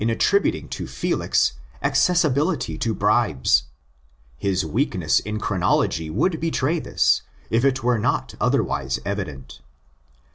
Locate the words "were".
7.83-7.99